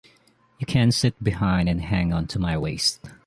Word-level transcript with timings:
You 0.57 0.65
can 0.65 0.89
sit 0.91 1.23
behind 1.23 1.69
and 1.69 1.79
hang 1.79 2.11
on 2.11 2.25
to 2.29 2.39
my 2.39 2.57
waist. 2.57 3.01